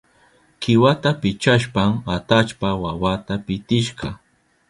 Kiwata 0.61 1.09
pichashpan 1.21 1.91
atallpa 2.15 2.69
wawata 2.83 3.33
pitishka. 3.45 4.07